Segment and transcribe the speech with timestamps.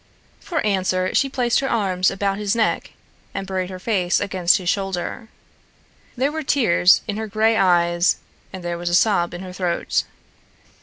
[0.39, 2.93] For answer she placed her arms about his neck
[3.35, 5.27] and buried her face against his shoulder.
[6.17, 8.17] There were tears in her gray eyes
[8.51, 10.05] and there was a sob in her throat.